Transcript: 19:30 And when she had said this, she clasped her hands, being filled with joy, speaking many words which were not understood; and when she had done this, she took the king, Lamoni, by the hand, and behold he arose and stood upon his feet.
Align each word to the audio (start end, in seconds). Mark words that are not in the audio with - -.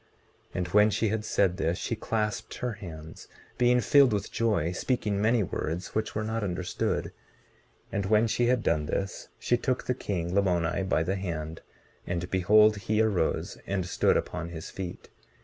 19:30 0.55 0.57
And 0.57 0.67
when 0.69 0.89
she 0.89 1.09
had 1.09 1.23
said 1.23 1.57
this, 1.57 1.77
she 1.77 1.95
clasped 1.95 2.55
her 2.55 2.71
hands, 2.73 3.27
being 3.59 3.79
filled 3.81 4.13
with 4.13 4.31
joy, 4.31 4.71
speaking 4.71 5.21
many 5.21 5.43
words 5.43 5.93
which 5.93 6.15
were 6.15 6.23
not 6.23 6.43
understood; 6.43 7.11
and 7.91 8.07
when 8.07 8.25
she 8.25 8.47
had 8.47 8.63
done 8.63 8.87
this, 8.87 9.27
she 9.37 9.57
took 9.57 9.85
the 9.85 9.93
king, 9.93 10.33
Lamoni, 10.33 10.81
by 10.89 11.03
the 11.03 11.17
hand, 11.17 11.61
and 12.07 12.31
behold 12.31 12.77
he 12.77 12.99
arose 12.99 13.59
and 13.67 13.85
stood 13.85 14.17
upon 14.17 14.49
his 14.49 14.71
feet. 14.71 15.09